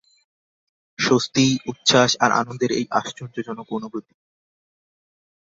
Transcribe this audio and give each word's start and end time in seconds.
স্বস্তি, 0.99 1.45
উচ্ছ্বাস 1.67 2.11
আর 2.19 2.31
আনন্দের 2.31 2.71
এই 2.71 2.85
আশ্চর্যজনক 2.91 3.67
অনুভূতি। 3.71 4.13